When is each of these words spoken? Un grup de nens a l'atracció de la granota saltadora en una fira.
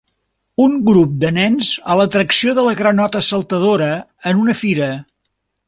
Un 0.63 0.77
grup 0.87 1.11
de 1.23 1.31
nens 1.35 1.69
a 1.95 1.99
l'atracció 1.99 2.57
de 2.61 2.65
la 2.69 2.73
granota 2.81 3.23
saltadora 3.29 3.91
en 4.33 4.43
una 4.47 4.57
fira. 4.65 4.91